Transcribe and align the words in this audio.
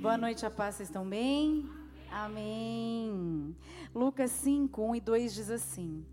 Boa 0.00 0.16
noite, 0.16 0.46
a 0.46 0.50
paz, 0.50 0.76
vocês 0.76 0.88
estão 0.88 1.06
bem? 1.06 1.68
Amém. 2.10 3.54
Lucas 3.94 4.30
5, 4.30 4.82
1 4.82 4.94
e 4.94 5.00
2 5.02 5.34
diz 5.34 5.50
assim: 5.50 6.06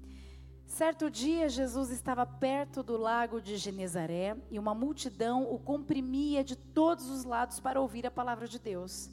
Certo 0.65 1.09
dia, 1.09 1.47
Jesus 1.47 1.89
estava 1.89 2.25
perto 2.25 2.83
do 2.83 2.97
lago 2.97 3.39
de 3.39 3.55
Genezaré 3.55 4.35
e 4.51 4.59
uma 4.59 4.75
multidão 4.75 5.49
o 5.49 5.57
comprimia 5.57 6.43
de 6.43 6.57
todos 6.57 7.09
os 7.09 7.23
lados 7.23 7.61
para 7.61 7.79
ouvir 7.79 8.05
a 8.05 8.11
palavra 8.11 8.45
de 8.45 8.59
Deus. 8.59 9.09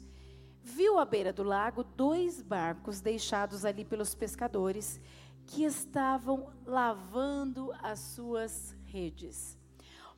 Viu 0.61 0.99
à 0.99 1.05
beira 1.05 1.31
do 1.31 1.41
lago 1.41 1.81
dois 1.81 2.41
barcos 2.41 2.99
deixados 2.99 3.63
ali 3.63 3.85
pelos 3.85 4.13
pescadores 4.13 4.99
que 5.45 5.63
estavam 5.63 6.49
lavando 6.65 7.71
as 7.81 8.01
suas 8.01 8.75
redes. 8.87 9.57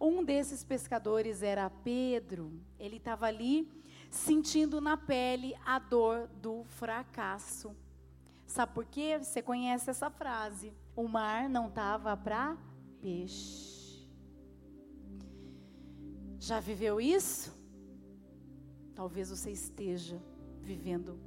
Um 0.01 0.23
desses 0.23 0.63
pescadores 0.63 1.43
era 1.43 1.69
Pedro. 1.69 2.51
Ele 2.79 2.97
estava 2.97 3.27
ali 3.27 3.67
sentindo 4.09 4.79
na 4.81 4.97
pele 4.97 5.55
a 5.65 5.79
dor 5.79 6.27
do 6.41 6.63
fracasso. 6.65 7.75
Sabe 8.45 8.73
por 8.73 8.85
quê? 8.85 9.17
Você 9.21 9.41
conhece 9.41 9.89
essa 9.89 10.09
frase. 10.09 10.73
O 10.95 11.07
mar 11.07 11.49
não 11.49 11.67
estava 11.67 12.15
para 12.15 12.57
peixe. 13.01 14.07
Já 16.39 16.59
viveu 16.59 17.01
isso? 17.01 17.55
Talvez 18.95 19.29
você 19.29 19.51
esteja 19.51 20.21
vivendo 20.61 21.19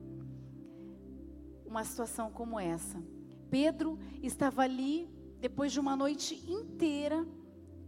uma 1.65 1.85
situação 1.85 2.31
como 2.31 2.59
essa. 2.59 3.03
Pedro 3.49 3.99
estava 4.23 4.63
ali 4.63 5.09
depois 5.41 5.73
de 5.73 5.79
uma 5.79 5.95
noite 5.95 6.35
inteira 6.51 7.27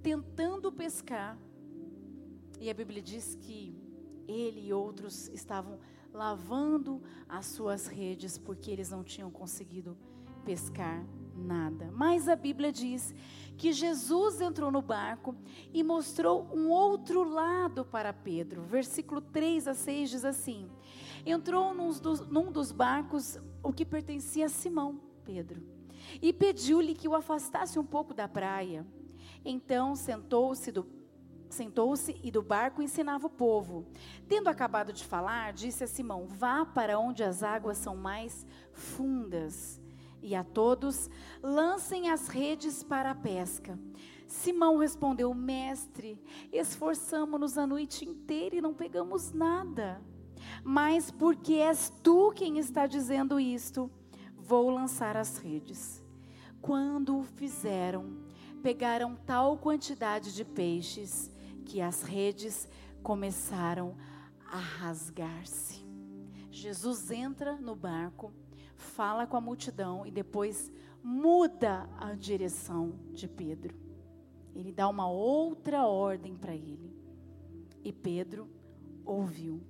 tentando 0.03 0.71
pescar. 0.71 1.39
E 2.61 2.71
a 2.71 2.75
Bíblia 2.75 3.03
diz 3.03 3.35
que 3.35 3.82
ele 4.27 4.69
e 4.69 4.73
outros 4.73 5.29
estavam 5.29 5.79
lavando 6.13 7.03
as 7.29 7.47
suas 7.47 7.87
redes 7.87 8.37
porque 8.39 8.71
eles 8.71 8.91
não 8.91 9.03
tinham 9.03 9.31
conseguido 9.31 9.97
pescar 10.45 11.05
nada. 11.35 11.91
Mas 11.93 12.29
a 12.29 12.37
Bíblia 12.37 12.73
diz 12.73 13.15
que 13.57 13.73
Jesus 13.73 14.41
entrou 14.41 14.71
no 14.71 14.83
barco 14.83 15.35
e 15.73 15.83
mostrou 15.83 16.49
um 16.53 16.69
outro 16.69 17.23
lado 17.25 17.85
para 17.85 18.13
Pedro. 18.13 18.63
Versículo 18.63 19.21
3 19.21 19.69
a 19.69 19.75
6 19.75 20.11
diz 20.11 20.25
assim: 20.25 20.69
Entrou 21.25 21.75
num 21.75 21.91
dos, 21.91 22.21
num 22.29 22.53
dos 22.53 22.73
barcos 22.73 23.39
o 23.63 23.73
que 23.73 23.85
pertencia 23.85 24.47
a 24.47 24.49
Simão, 24.49 25.01
Pedro, 25.25 25.63
e 26.21 26.33
pediu-lhe 26.33 26.95
que 26.95 27.09
o 27.09 27.15
afastasse 27.15 27.79
um 27.79 27.85
pouco 27.85 28.13
da 28.13 28.29
praia. 28.29 28.87
Então 29.45 29.97
sentou-se 29.97 30.71
do 30.71 30.87
sentou-se 31.53 32.19
e 32.23 32.31
do 32.31 32.43
barco 32.43 32.83
ensinava 32.83 33.27
o 33.27 33.31
povo. 33.31 33.87
Tendo 34.29 34.49
acabado 34.49 34.93
de 34.93 35.05
falar, 35.05 35.53
disse 35.53 35.85
a 35.85 35.87
Simão: 35.87 36.27
Vá 36.27 36.65
para 36.65 36.99
onde 36.99 37.23
as 37.23 37.43
águas 37.43 37.79
são 37.79 37.97
mais 37.97 38.47
fundas, 38.73 39.81
e 40.23 40.35
a 40.35 40.43
todos 40.43 41.11
lancem 41.43 42.11
as 42.11 42.29
redes 42.29 42.83
para 42.83 43.11
a 43.11 43.15
pesca. 43.15 43.79
Simão 44.27 44.79
respondeu: 44.79 45.35
Mestre, 45.35 46.19
esforçamo-nos 46.53 47.59
a 47.59 47.67
noite 47.67 48.05
inteira 48.05 48.57
e 48.57 48.61
não 48.61 48.73
pegamos 48.73 49.33
nada. 49.33 50.01
Mas 50.65 51.11
porque 51.11 51.55
és 51.55 51.93
tu 52.03 52.33
quem 52.33 52.59
está 52.59 52.87
dizendo 52.87 53.39
isto, 53.39 53.91
vou 54.37 54.71
lançar 54.71 55.17
as 55.17 55.39
redes. 55.39 56.03
Quando 56.61 57.19
o 57.19 57.25
fizeram, 57.25 58.17
pegaram 58.63 59.17
tal 59.17 59.59
quantidade 59.59 60.35
de 60.35 60.45
peixes 60.45 61.32
que 61.73 61.81
as 61.81 62.03
redes 62.03 62.69
começaram 63.03 63.97
a 64.47 64.59
rasgar-se. 64.59 65.83
Jesus 66.51 67.11
entra 67.11 67.57
no 67.57 67.75
barco, 67.75 68.31
fala 68.77 69.27
com 69.27 69.39
a 69.39 69.41
multidão 69.41 70.05
e 70.05 70.11
depois 70.11 70.71
muda 71.03 71.89
a 71.99 72.13
direção 72.13 73.01
de 73.11 73.27
Pedro. 73.27 73.75
Ele 74.55 74.71
dá 74.71 74.87
uma 74.87 75.09
outra 75.09 75.87
ordem 75.87 76.37
para 76.37 76.55
ele. 76.55 76.95
E 77.83 77.91
Pedro 77.91 78.51
ouviu. 79.03 79.63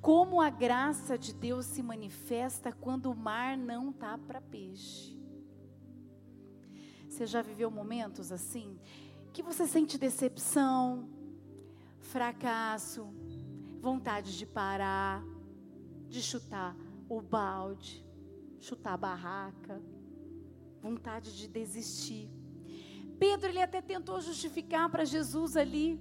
Como 0.00 0.40
a 0.40 0.48
graça 0.48 1.18
de 1.18 1.34
Deus 1.34 1.66
se 1.66 1.82
manifesta 1.82 2.72
quando 2.72 3.10
o 3.10 3.14
mar 3.14 3.58
não 3.58 3.90
está 3.90 4.16
para 4.16 4.40
peixe. 4.40 5.20
Você 7.10 7.26
já 7.26 7.42
viveu 7.42 7.70
momentos 7.70 8.32
assim? 8.32 8.80
Que 9.34 9.42
você 9.42 9.66
sente 9.66 9.98
decepção, 9.98 11.11
fracasso, 12.12 13.08
vontade 13.80 14.36
de 14.36 14.44
parar, 14.44 15.24
de 16.08 16.20
chutar 16.22 16.76
o 17.08 17.22
balde, 17.22 18.04
chutar 18.60 18.92
a 18.92 18.96
barraca, 18.98 19.82
vontade 20.80 21.34
de 21.34 21.48
desistir. 21.48 22.30
Pedro 23.18 23.48
ele 23.48 23.62
até 23.62 23.80
tentou 23.80 24.20
justificar 24.20 24.90
para 24.90 25.06
Jesus 25.06 25.56
ali, 25.56 25.98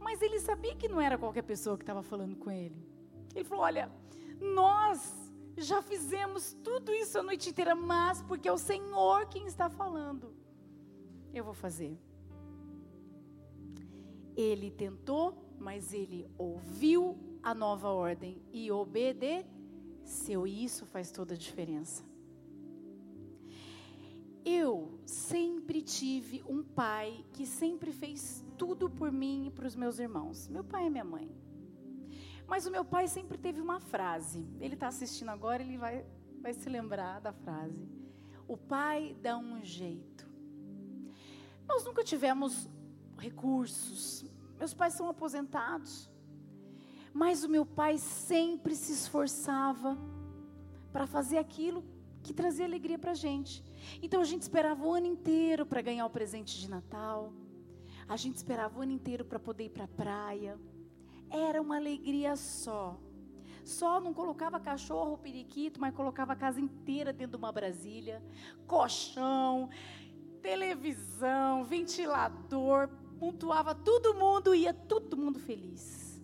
mas 0.00 0.20
ele 0.20 0.40
sabia 0.40 0.74
que 0.74 0.88
não 0.88 1.00
era 1.00 1.16
qualquer 1.16 1.42
pessoa 1.42 1.76
que 1.76 1.84
estava 1.84 2.02
falando 2.02 2.34
com 2.36 2.50
ele. 2.50 2.84
Ele 3.32 3.44
falou: 3.44 3.64
Olha, 3.64 3.88
nós 4.40 5.14
já 5.56 5.80
fizemos 5.80 6.54
tudo 6.64 6.92
isso 6.92 7.20
a 7.20 7.22
noite 7.22 7.50
inteira, 7.50 7.74
mas 7.74 8.20
porque 8.22 8.48
é 8.48 8.52
o 8.52 8.58
Senhor 8.58 9.26
quem 9.28 9.46
está 9.46 9.70
falando, 9.70 10.34
eu 11.32 11.44
vou 11.44 11.54
fazer. 11.54 11.96
Ele 14.36 14.70
tentou, 14.70 15.34
mas 15.58 15.92
ele 15.92 16.28
ouviu 16.36 17.18
a 17.42 17.54
nova 17.54 17.88
ordem 17.88 18.42
e 18.52 18.70
obedeceu. 18.70 20.46
E 20.46 20.64
isso 20.64 20.84
faz 20.84 21.10
toda 21.10 21.34
a 21.34 21.36
diferença. 21.36 22.04
Eu 24.44 25.00
sempre 25.04 25.82
tive 25.82 26.44
um 26.46 26.62
pai 26.62 27.24
que 27.32 27.44
sempre 27.44 27.90
fez 27.92 28.44
tudo 28.56 28.88
por 28.88 29.10
mim 29.10 29.46
e 29.46 29.50
para 29.50 29.66
os 29.66 29.74
meus 29.74 29.98
irmãos. 29.98 30.46
Meu 30.46 30.62
pai 30.62 30.86
e 30.86 30.90
minha 30.90 31.04
mãe. 31.04 31.28
Mas 32.46 32.64
o 32.64 32.70
meu 32.70 32.84
pai 32.84 33.08
sempre 33.08 33.36
teve 33.36 33.60
uma 33.60 33.80
frase. 33.80 34.46
Ele 34.60 34.74
está 34.74 34.86
assistindo 34.86 35.30
agora, 35.30 35.62
ele 35.62 35.76
vai, 35.76 36.06
vai 36.40 36.52
se 36.52 36.68
lembrar 36.68 37.20
da 37.20 37.32
frase. 37.32 37.88
O 38.46 38.56
pai 38.56 39.16
dá 39.20 39.36
um 39.36 39.64
jeito. 39.64 40.28
Nós 41.66 41.84
nunca 41.84 42.04
tivemos 42.04 42.68
recursos. 43.18 44.24
Meus 44.58 44.72
pais 44.74 44.94
são 44.94 45.08
aposentados. 45.08 46.10
Mas 47.12 47.44
o 47.44 47.48
meu 47.48 47.64
pai 47.64 47.98
sempre 47.98 48.74
se 48.74 48.92
esforçava 48.92 49.96
para 50.92 51.06
fazer 51.06 51.38
aquilo 51.38 51.84
que 52.22 52.34
trazia 52.34 52.64
alegria 52.64 52.98
para 52.98 53.12
a 53.12 53.14
gente. 53.14 53.64
Então 54.02 54.20
a 54.20 54.24
gente 54.24 54.42
esperava 54.42 54.84
o 54.84 54.92
ano 54.92 55.06
inteiro 55.06 55.64
para 55.64 55.80
ganhar 55.80 56.04
o 56.06 56.10
presente 56.10 56.58
de 56.58 56.68
Natal. 56.68 57.32
A 58.08 58.16
gente 58.16 58.36
esperava 58.36 58.78
o 58.78 58.82
ano 58.82 58.92
inteiro 58.92 59.24
para 59.24 59.38
poder 59.38 59.64
ir 59.64 59.70
para 59.70 59.84
a 59.84 59.88
praia. 59.88 60.58
Era 61.30 61.60
uma 61.60 61.76
alegria 61.76 62.36
só. 62.36 62.98
Só 63.64 64.00
não 64.00 64.14
colocava 64.14 64.60
cachorro, 64.60 65.18
periquito, 65.18 65.80
mas 65.80 65.94
colocava 65.94 66.34
a 66.34 66.36
casa 66.36 66.60
inteira 66.60 67.12
dentro 67.12 67.32
de 67.32 67.36
uma 67.36 67.50
Brasília, 67.50 68.22
colchão, 68.66 69.68
televisão, 70.40 71.64
ventilador, 71.64 72.88
pontuava 73.18 73.74
todo 73.74 74.14
mundo, 74.14 74.54
ia 74.54 74.72
todo 74.72 75.16
mundo 75.16 75.38
feliz. 75.38 76.20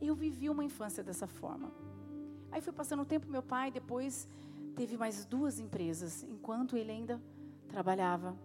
Eu 0.00 0.14
vivi 0.14 0.48
uma 0.48 0.64
infância 0.64 1.02
dessa 1.02 1.26
forma. 1.26 1.72
Aí 2.50 2.60
foi 2.60 2.72
passando 2.72 3.02
o 3.02 3.06
tempo, 3.06 3.30
meu 3.30 3.42
pai 3.42 3.70
depois 3.70 4.28
teve 4.74 4.96
mais 4.96 5.24
duas 5.24 5.58
empresas, 5.58 6.22
enquanto 6.22 6.76
ele 6.76 6.92
ainda 6.92 7.20
trabalhava. 7.68 8.36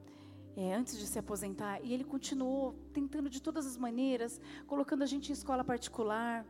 É, 0.53 0.75
antes 0.75 0.99
de 0.99 1.07
se 1.07 1.17
aposentar, 1.17 1.79
e 1.81 1.93
ele 1.93 2.03
continuou 2.03 2.73
tentando 2.91 3.29
de 3.29 3.41
todas 3.41 3.65
as 3.65 3.77
maneiras, 3.77 4.41
colocando 4.67 5.01
a 5.01 5.05
gente 5.05 5.29
em 5.29 5.33
escola 5.33 5.63
particular, 5.63 6.45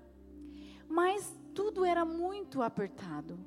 mas 0.89 1.38
tudo 1.53 1.85
era 1.85 2.03
muito 2.03 2.63
apertado. 2.63 3.38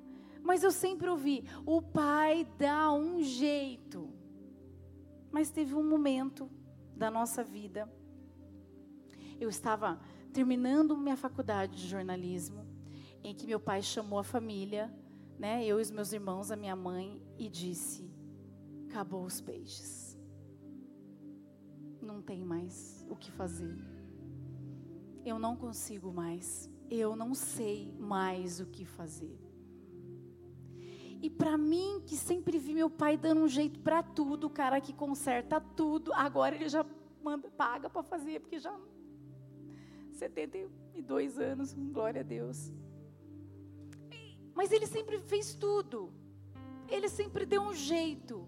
Mas 0.44 0.62
eu 0.62 0.70
sempre 0.70 1.08
ouvi: 1.08 1.44
o 1.66 1.82
pai 1.82 2.46
dá 2.56 2.92
um 2.92 3.22
jeito. 3.22 4.08
Mas 5.32 5.50
teve 5.50 5.74
um 5.74 5.82
momento 5.82 6.48
da 6.96 7.10
nossa 7.10 7.42
vida. 7.42 7.90
Eu 9.40 9.48
estava 9.48 10.00
terminando 10.32 10.96
minha 10.96 11.16
faculdade 11.16 11.76
de 11.76 11.88
jornalismo, 11.88 12.64
em 13.22 13.34
que 13.34 13.46
meu 13.46 13.60
pai 13.60 13.82
chamou 13.82 14.18
a 14.18 14.24
família, 14.24 14.92
né, 15.38 15.64
eu 15.64 15.78
e 15.78 15.82
os 15.82 15.90
meus 15.90 16.12
irmãos, 16.12 16.50
a 16.50 16.56
minha 16.56 16.76
mãe, 16.76 17.22
e 17.38 17.48
disse: 17.48 18.10
acabou 18.88 19.24
os 19.24 19.40
peixes. 19.40 20.16
Não 22.00 22.22
tem 22.22 22.44
mais 22.44 23.04
o 23.08 23.16
que 23.16 23.32
fazer. 23.32 23.76
Eu 25.24 25.38
não 25.38 25.56
consigo 25.56 26.12
mais. 26.12 26.70
Eu 26.90 27.16
não 27.16 27.34
sei 27.34 27.92
mais 27.98 28.60
o 28.60 28.66
que 28.66 28.84
fazer. 28.84 29.43
E 31.24 31.30
para 31.30 31.56
mim, 31.56 32.02
que 32.06 32.18
sempre 32.18 32.58
vi 32.58 32.74
meu 32.74 32.90
pai 32.90 33.16
dando 33.16 33.40
um 33.40 33.48
jeito 33.48 33.80
para 33.80 34.02
tudo, 34.02 34.46
o 34.46 34.50
cara 34.50 34.78
que 34.78 34.92
conserta 34.92 35.58
tudo, 35.58 36.12
agora 36.12 36.54
ele 36.54 36.68
já 36.68 36.84
manda, 37.22 37.48
paga 37.48 37.88
para 37.88 38.02
fazer, 38.02 38.40
porque 38.40 38.58
já 38.58 38.78
70, 40.12 40.68
e 40.94 41.00
dois 41.00 41.38
anos, 41.38 41.72
glória 41.72 42.20
a 42.20 42.22
Deus. 42.22 42.70
Mas 44.54 44.70
ele 44.70 44.86
sempre 44.86 45.18
fez 45.18 45.54
tudo. 45.54 46.12
Ele 46.90 47.08
sempre 47.08 47.46
deu 47.46 47.62
um 47.62 47.72
jeito. 47.72 48.46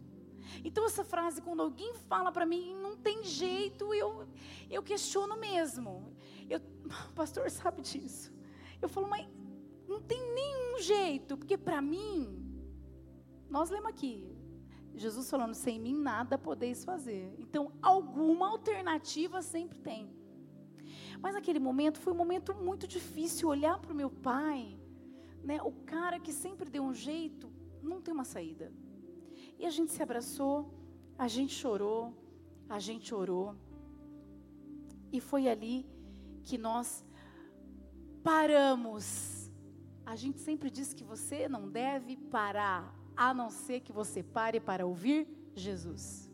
Então 0.62 0.84
essa 0.84 1.02
frase, 1.02 1.40
quando 1.40 1.62
alguém 1.62 1.94
fala 1.94 2.30
para 2.30 2.44
mim, 2.44 2.76
não 2.76 2.94
tem 2.94 3.24
jeito, 3.24 3.94
eu, 3.94 4.28
eu 4.68 4.82
questiono 4.82 5.34
mesmo. 5.38 6.14
Eu, 6.46 6.60
o 6.84 7.12
pastor 7.16 7.50
sabe 7.50 7.80
disso. 7.80 8.30
Eu 8.82 8.88
falo, 8.90 9.08
mas 9.08 9.26
não 9.88 10.02
tem 10.02 10.20
nenhum 10.34 10.78
jeito, 10.78 11.38
porque 11.38 11.56
para 11.56 11.80
mim, 11.80 12.45
nós 13.56 13.70
lemos 13.70 13.88
aqui, 13.88 14.14
Jesus 14.94 15.30
falando, 15.30 15.54
sem 15.54 15.76
mim 15.80 15.96
nada 16.10 16.36
podeis 16.36 16.84
fazer. 16.84 17.34
Então, 17.38 17.72
alguma 17.80 18.48
alternativa 18.48 19.40
sempre 19.40 19.78
tem. 19.78 20.02
Mas 21.22 21.34
naquele 21.34 21.58
momento 21.58 21.98
foi 21.98 22.12
um 22.12 22.16
momento 22.16 22.54
muito 22.54 22.86
difícil 22.86 23.48
olhar 23.48 23.78
para 23.78 23.94
o 23.94 23.96
meu 24.02 24.10
pai, 24.10 24.78
né? 25.42 25.56
O 25.62 25.72
cara 25.72 26.20
que 26.20 26.32
sempre 26.34 26.68
deu 26.68 26.82
um 26.82 26.92
jeito, 26.92 27.50
não 27.82 27.98
tem 28.02 28.12
uma 28.12 28.24
saída. 28.24 28.70
E 29.58 29.64
a 29.64 29.70
gente 29.70 29.90
se 29.90 30.02
abraçou, 30.02 30.56
a 31.18 31.26
gente 31.26 31.54
chorou, 31.54 32.02
a 32.68 32.78
gente 32.78 33.14
orou. 33.14 33.54
E 35.10 35.18
foi 35.18 35.48
ali 35.48 35.86
que 36.44 36.58
nós 36.58 37.02
paramos. 38.22 39.50
A 40.04 40.14
gente 40.14 40.40
sempre 40.40 40.68
diz 40.70 40.92
que 40.92 41.04
você 41.04 41.48
não 41.48 41.70
deve 41.70 42.16
parar, 42.16 42.94
a 43.16 43.32
não 43.32 43.50
ser 43.50 43.80
que 43.80 43.92
você 43.92 44.22
pare 44.22 44.60
para 44.60 44.86
ouvir 44.86 45.26
Jesus. 45.54 46.30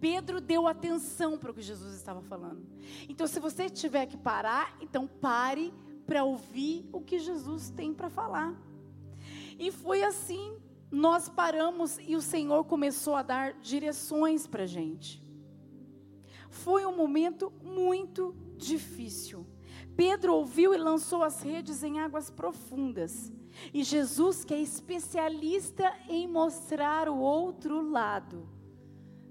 Pedro 0.00 0.40
deu 0.40 0.66
atenção 0.66 1.36
para 1.36 1.50
o 1.50 1.54
que 1.54 1.62
Jesus 1.62 1.94
estava 1.94 2.22
falando. 2.22 2.64
Então, 3.08 3.26
se 3.26 3.40
você 3.40 3.68
tiver 3.68 4.06
que 4.06 4.16
parar, 4.16 4.76
então 4.80 5.06
pare 5.06 5.74
para 6.06 6.22
ouvir 6.22 6.88
o 6.92 7.00
que 7.00 7.18
Jesus 7.18 7.70
tem 7.70 7.92
para 7.92 8.08
falar. 8.08 8.54
E 9.58 9.72
foi 9.72 10.04
assim 10.04 10.56
nós 10.90 11.28
paramos 11.28 11.98
e 11.98 12.16
o 12.16 12.22
Senhor 12.22 12.64
começou 12.64 13.14
a 13.14 13.22
dar 13.22 13.52
direções 13.54 14.46
para 14.46 14.62
a 14.62 14.66
gente. 14.66 15.22
Foi 16.50 16.86
um 16.86 16.96
momento 16.96 17.52
muito 17.62 18.34
difícil. 18.56 19.46
Pedro 19.94 20.34
ouviu 20.34 20.72
e 20.72 20.78
lançou 20.78 21.22
as 21.22 21.42
redes 21.42 21.82
em 21.82 22.00
águas 22.00 22.30
profundas. 22.30 23.30
E 23.72 23.82
Jesus, 23.82 24.44
que 24.44 24.54
é 24.54 24.60
especialista 24.60 25.92
em 26.08 26.26
mostrar 26.26 27.08
o 27.08 27.18
outro 27.18 27.80
lado, 27.80 28.48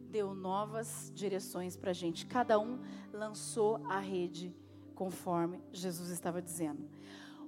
deu 0.09 0.33
novas 0.33 1.12
direções 1.13 1.75
para 1.75 1.91
a 1.91 1.94
gente. 1.94 2.25
Cada 2.25 2.59
um 2.59 2.79
lançou 3.12 3.81
a 3.85 4.00
rede 4.00 4.56
conforme 4.95 5.62
Jesus 5.71 6.09
estava 6.09 6.41
dizendo. 6.41 6.89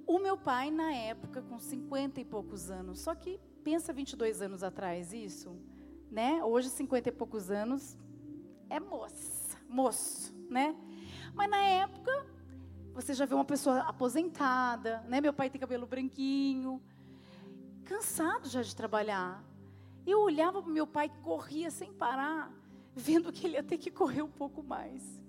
O 0.06 0.18
meu 0.18 0.36
pai, 0.36 0.70
na 0.70 0.92
época, 0.92 1.42
com 1.42 1.58
50 1.58 2.20
e 2.20 2.24
poucos 2.24 2.70
anos, 2.70 3.00
só 3.00 3.14
que 3.14 3.40
Pensa 3.62 3.92
22 3.92 4.40
anos 4.40 4.62
atrás 4.62 5.12
isso, 5.12 5.54
né? 6.10 6.42
Hoje 6.42 6.70
50 6.70 7.10
e 7.10 7.12
poucos 7.12 7.50
anos 7.50 7.96
é 8.70 8.80
moça, 8.80 9.58
moço, 9.68 10.34
né? 10.48 10.74
Mas 11.34 11.50
na 11.50 11.62
época 11.62 12.26
você 13.00 13.14
já 13.14 13.24
vê 13.24 13.34
uma 13.34 13.44
pessoa 13.44 13.80
aposentada, 13.80 15.00
né? 15.08 15.20
Meu 15.20 15.32
pai 15.32 15.48
tem 15.48 15.60
cabelo 15.60 15.86
branquinho, 15.86 16.80
cansado 17.84 18.48
já 18.48 18.62
de 18.62 18.74
trabalhar. 18.74 19.44
Eu 20.06 20.20
olhava 20.20 20.62
para 20.62 20.72
meu 20.72 20.86
pai 20.86 21.08
que 21.08 21.18
corria 21.18 21.70
sem 21.70 21.92
parar, 21.92 22.52
vendo 22.94 23.32
que 23.32 23.46
ele 23.46 23.54
ia 23.54 23.62
ter 23.62 23.78
que 23.78 23.90
correr 23.90 24.22
um 24.22 24.30
pouco 24.30 24.62
mais. 24.62 25.20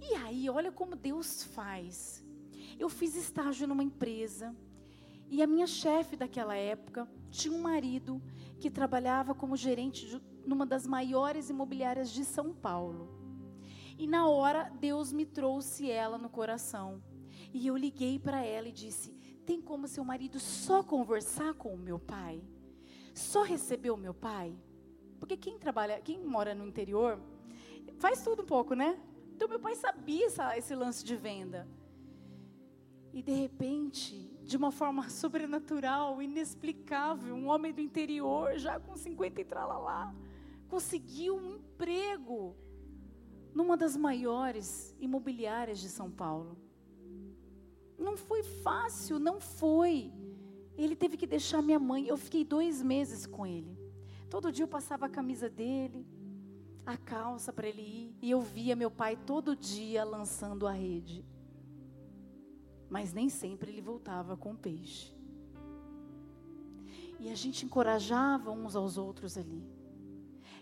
E 0.00 0.14
aí, 0.14 0.48
olha 0.50 0.72
como 0.72 0.96
Deus 0.96 1.44
faz. 1.44 2.24
Eu 2.78 2.88
fiz 2.88 3.14
estágio 3.14 3.66
numa 3.66 3.84
empresa 3.84 4.54
e 5.28 5.42
a 5.42 5.46
minha 5.46 5.66
chefe 5.66 6.16
daquela 6.16 6.56
época 6.56 7.08
tinha 7.30 7.54
um 7.54 7.62
marido 7.62 8.20
que 8.58 8.70
trabalhava 8.70 9.34
como 9.34 9.56
gerente 9.56 10.06
de 10.06 10.20
numa 10.44 10.66
das 10.66 10.86
maiores 10.86 11.48
imobiliárias 11.50 12.10
de 12.10 12.24
São 12.24 12.52
Paulo. 12.52 13.21
E 14.02 14.06
na 14.08 14.26
hora 14.26 14.68
Deus 14.80 15.12
me 15.12 15.24
trouxe 15.24 15.88
ela 15.88 16.18
no 16.18 16.28
coração. 16.28 17.00
E 17.54 17.68
eu 17.68 17.76
liguei 17.76 18.18
para 18.18 18.44
ela 18.44 18.66
e 18.66 18.72
disse: 18.72 19.12
"Tem 19.46 19.62
como 19.62 19.86
seu 19.86 20.02
marido 20.02 20.40
só 20.40 20.82
conversar 20.82 21.54
com 21.54 21.72
o 21.72 21.78
meu 21.78 22.00
pai? 22.00 22.42
Só 23.14 23.44
receber 23.44 23.92
o 23.92 23.96
meu 23.96 24.12
pai?" 24.12 24.58
Porque 25.20 25.36
quem 25.36 25.56
trabalha, 25.56 26.00
quem 26.00 26.18
mora 26.20 26.52
no 26.52 26.66
interior, 26.66 27.16
faz 28.00 28.24
tudo 28.24 28.42
um 28.42 28.44
pouco, 28.44 28.74
né? 28.74 29.00
Então 29.36 29.48
meu 29.48 29.60
pai 29.60 29.76
sabia 29.76 30.26
essa, 30.26 30.58
esse 30.58 30.74
lance 30.74 31.04
de 31.04 31.14
venda. 31.14 31.68
E 33.12 33.22
de 33.22 33.32
repente, 33.32 34.36
de 34.42 34.56
uma 34.56 34.72
forma 34.72 35.08
sobrenatural, 35.22 36.20
inexplicável, 36.20 37.36
um 37.36 37.46
homem 37.46 37.72
do 37.72 37.80
interior, 37.80 38.58
já 38.58 38.80
com 38.80 38.96
50 38.96 39.40
e 39.40 39.44
tralalá, 39.44 40.12
conseguiu 40.68 41.36
um 41.36 41.46
emprego 41.46 42.56
numa 43.54 43.76
das 43.76 43.96
maiores 43.96 44.94
imobiliárias 45.00 45.78
de 45.78 45.88
São 45.88 46.10
Paulo. 46.10 46.56
Não 47.98 48.16
foi 48.16 48.42
fácil, 48.42 49.18
não 49.18 49.40
foi. 49.40 50.12
Ele 50.76 50.96
teve 50.96 51.16
que 51.16 51.26
deixar 51.26 51.62
minha 51.62 51.78
mãe. 51.78 52.06
Eu 52.06 52.16
fiquei 52.16 52.44
dois 52.44 52.82
meses 52.82 53.26
com 53.26 53.46
ele. 53.46 53.78
Todo 54.28 54.50
dia 54.50 54.64
eu 54.64 54.68
passava 54.68 55.06
a 55.06 55.10
camisa 55.10 55.48
dele, 55.48 56.06
a 56.86 56.96
calça 56.96 57.52
para 57.52 57.68
ele 57.68 57.82
ir, 57.82 58.16
e 58.22 58.30
eu 58.30 58.40
via 58.40 58.74
meu 58.74 58.90
pai 58.90 59.16
todo 59.16 59.54
dia 59.54 60.02
lançando 60.04 60.66
a 60.66 60.72
rede 60.72 61.24
mas 62.92 63.10
nem 63.10 63.30
sempre 63.30 63.72
ele 63.72 63.80
voltava 63.80 64.36
com 64.36 64.54
peixe. 64.54 65.16
E 67.18 67.30
a 67.30 67.34
gente 67.34 67.64
encorajava 67.64 68.50
uns 68.50 68.76
aos 68.76 68.98
outros 68.98 69.38
ali. 69.38 69.66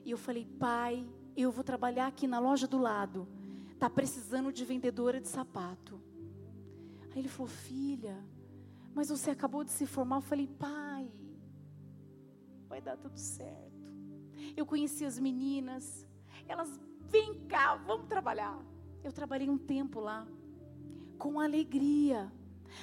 E 0.04 0.12
eu 0.12 0.16
falei, 0.16 0.44
pai, 0.44 1.04
eu 1.36 1.50
vou 1.50 1.64
trabalhar 1.64 2.06
aqui 2.06 2.26
na 2.26 2.38
loja 2.38 2.66
do 2.66 2.78
lado. 2.78 3.28
Tá 3.78 3.88
precisando 3.88 4.52
de 4.52 4.64
vendedora 4.64 5.20
de 5.20 5.28
sapato. 5.28 6.00
Aí 7.12 7.18
ele 7.18 7.28
falou, 7.28 7.48
filha, 7.48 8.22
mas 8.94 9.08
você 9.08 9.30
acabou 9.30 9.64
de 9.64 9.70
se 9.70 9.86
formar. 9.86 10.16
Eu 10.16 10.22
falei, 10.22 10.46
pai, 10.46 11.10
vai 12.68 12.80
dar 12.80 12.96
tudo 12.96 13.18
certo. 13.18 13.70
Eu 14.56 14.66
conheci 14.66 15.04
as 15.04 15.18
meninas, 15.18 16.06
elas, 16.46 16.80
vem 17.08 17.46
cá, 17.46 17.76
vamos 17.76 18.06
trabalhar. 18.06 18.58
Eu 19.02 19.12
trabalhei 19.12 19.48
um 19.48 19.58
tempo 19.58 20.00
lá 20.00 20.26
com 21.18 21.40
alegria. 21.40 22.32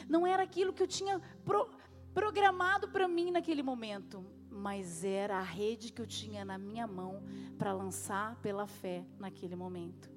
Não 0.08 0.26
era 0.26 0.44
aquilo 0.44 0.74
que 0.74 0.84
eu 0.84 0.88
tinha 0.88 1.22
pro, 1.44 1.70
programado 2.14 2.90
para 2.90 3.08
mim 3.08 3.32
naquele 3.32 3.64
momento, 3.64 4.26
mas 4.68 5.06
era 5.06 5.38
a 5.38 5.42
rede 5.42 5.94
que 5.94 6.02
eu 6.02 6.06
tinha 6.06 6.44
na 6.44 6.58
minha 6.58 6.86
mão 6.86 7.24
para 7.58 7.72
lançar 7.72 8.36
pela 8.42 8.68
fé 8.68 9.06
naquele 9.18 9.56
momento. 9.56 10.12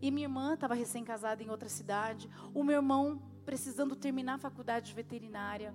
E 0.00 0.08
minha 0.08 0.26
irmã 0.26 0.54
estava 0.54 0.72
recém-casada 0.72 1.42
em 1.42 1.50
outra 1.50 1.68
cidade, 1.68 2.30
o 2.54 2.62
meu 2.62 2.76
irmão 2.76 3.20
precisando 3.44 3.96
terminar 3.96 4.34
a 4.34 4.38
faculdade 4.38 4.86
de 4.86 4.94
veterinária. 4.94 5.74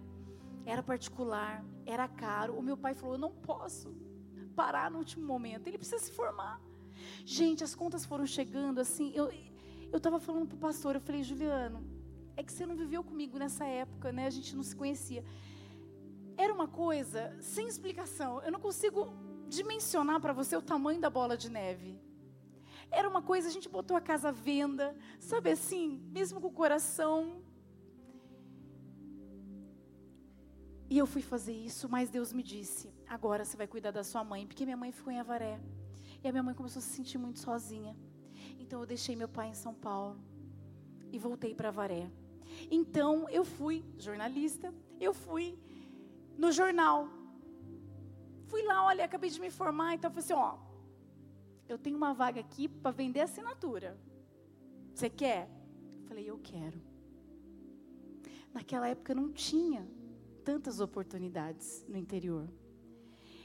Era 0.66 0.82
particular, 0.82 1.66
era 1.86 2.08
caro. 2.08 2.58
O 2.58 2.62
meu 2.62 2.78
pai 2.78 2.94
falou: 2.94 3.16
"Eu 3.16 3.20
não 3.20 3.34
posso 3.50 3.94
parar 4.56 4.90
no 4.90 5.00
último 5.00 5.26
momento. 5.28 5.68
Ele 5.68 5.78
precisa 5.78 6.00
se 6.00 6.14
formar". 6.14 6.62
Gente, 7.26 7.62
as 7.62 7.76
contas 7.76 8.06
foram 8.06 8.26
chegando 8.26 8.80
assim, 8.80 9.12
eu 9.14 9.30
estava 9.98 10.18
falando 10.18 10.48
para 10.48 10.56
o 10.56 10.60
pastor, 10.60 10.96
eu 10.96 11.02
falei, 11.02 11.24
Juliano, 11.24 11.84
é 12.38 12.42
que 12.42 12.54
você 12.54 12.66
não 12.66 12.78
viveu 12.78 13.04
comigo 13.04 13.38
nessa 13.38 13.66
época, 13.66 14.14
né? 14.14 14.28
A 14.28 14.30
gente 14.38 14.56
não 14.56 14.64
se 14.64 14.76
conhecia. 14.78 15.26
Era 16.38 16.54
uma 16.54 16.68
coisa 16.68 17.36
sem 17.42 17.68
explicação. 17.68 18.42
Eu 18.44 18.52
não 18.52 18.60
consigo 18.60 19.12
dimensionar 19.48 20.22
para 20.22 20.34
você 20.34 20.56
o 20.56 20.62
tamanho 20.62 21.02
da 21.02 21.10
bola 21.10 21.36
de 21.36 21.50
neve. 21.50 22.00
Era 22.92 23.10
uma 23.10 23.22
coisa, 23.22 23.48
a 23.48 23.52
gente 23.52 23.68
botou 23.68 23.98
a 23.98 24.02
casa 24.02 24.30
à 24.30 24.32
venda, 24.32 24.96
sabe 25.20 25.52
assim, 25.52 26.00
mesmo 26.12 26.40
com 26.40 26.48
o 26.48 26.52
coração. 26.52 27.42
E 30.90 30.98
eu 30.98 31.06
fui 31.06 31.22
fazer 31.22 31.54
isso, 31.54 31.90
mas 31.90 32.10
Deus 32.10 32.32
me 32.32 32.44
disse: 32.44 32.94
agora 33.08 33.44
você 33.44 33.58
vai 33.58 33.68
cuidar 33.68 33.92
da 33.92 34.04
sua 34.04 34.24
mãe, 34.24 34.48
porque 34.48 34.64
minha 34.64 34.78
mãe 34.78 34.92
ficou 34.92 35.12
em 35.12 35.20
Avaré. 35.20 35.60
E 36.24 36.28
a 36.28 36.32
minha 36.32 36.44
mãe 36.44 36.54
começou 36.54 36.80
a 36.80 36.84
se 36.84 36.90
sentir 36.90 37.18
muito 37.18 37.40
sozinha. 37.40 37.96
Então 38.60 38.80
eu 38.80 38.86
deixei 38.86 39.16
meu 39.16 39.28
pai 39.28 39.50
em 39.50 39.54
São 39.54 39.74
Paulo 39.74 40.18
e 41.12 41.20
voltei 41.20 41.54
para 41.54 41.72
Varé. 41.72 42.10
Então 42.72 43.28
eu 43.30 43.44
fui 43.44 43.84
jornalista, 43.98 44.74
eu 45.00 45.14
fui 45.14 45.58
no 46.38 46.52
jornal. 46.52 47.10
Fui 48.46 48.62
lá, 48.64 48.86
olha, 48.86 49.04
acabei 49.04 49.30
de 49.30 49.42
me 49.42 49.50
formar, 49.50 49.96
então 49.96 50.10
falei 50.10 50.24
assim, 50.24 50.34
ó, 50.34 50.58
eu 51.68 51.78
tenho 51.78 51.98
uma 51.98 52.14
vaga 52.14 52.40
aqui 52.40 52.68
para 52.68 52.92
vender 52.92 53.22
assinatura. 53.22 53.98
Você 54.94 55.10
quer? 55.10 55.50
Eu 56.02 56.08
falei, 56.08 56.30
eu 56.30 56.40
quero. 56.40 56.82
Naquela 58.54 58.88
época 58.88 59.14
não 59.14 59.32
tinha 59.32 59.88
tantas 60.44 60.80
oportunidades 60.80 61.86
no 61.88 61.98
interior. 61.98 62.48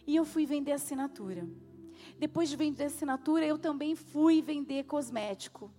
E 0.07 0.15
eu 0.15 0.25
fui 0.25 0.47
vender 0.47 0.73
assinatura. 0.73 1.49
Depois 2.19 2.49
de 2.49 2.57
vender 2.57 2.85
assinatura, 2.85 3.45
eu 3.45 3.59
também 3.59 3.95
fui 3.95 4.41
vender 4.41 4.85
cosmético. 4.85 5.71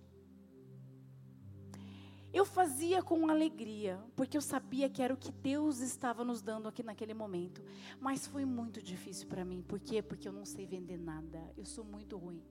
Eu 2.34 2.44
fazia 2.44 3.00
com 3.00 3.28
alegria, 3.30 3.96
porque 4.16 4.36
eu 4.36 4.40
sabia 4.40 4.90
que 4.90 5.00
era 5.00 5.14
o 5.14 5.16
que 5.16 5.30
Deus 5.30 5.78
estava 5.78 6.24
nos 6.24 6.42
dando 6.42 6.66
aqui 6.66 6.82
naquele 6.82 7.14
momento. 7.14 7.62
Mas 8.00 8.26
foi 8.26 8.44
muito 8.44 8.82
difícil 8.82 9.28
para 9.28 9.44
mim. 9.44 9.62
Por 9.62 9.78
quê? 9.78 10.02
Porque 10.02 10.26
eu 10.26 10.32
não 10.32 10.44
sei 10.44 10.66
vender 10.66 10.98
nada. 10.98 11.40
Eu 11.56 11.64
sou 11.64 11.84
muito 11.84 12.16
ruim. 12.16 12.42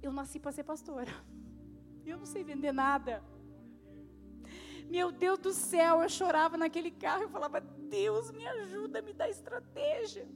Eu 0.00 0.10
nasci 0.14 0.40
para 0.40 0.50
ser 0.50 0.64
pastora. 0.64 1.12
Eu 2.06 2.16
não 2.16 2.24
sei 2.24 2.42
vender 2.42 2.72
nada. 2.72 3.22
Meu 4.88 5.12
Deus 5.12 5.38
do 5.38 5.52
céu, 5.52 6.00
eu 6.02 6.08
chorava 6.08 6.56
naquele 6.56 6.90
carro 6.90 7.24
e 7.24 7.28
falava: 7.28 7.60
Deus, 7.60 8.30
me 8.30 8.46
ajuda, 8.46 9.02
me 9.02 9.12
dá 9.12 9.28
estratégia. 9.28 10.26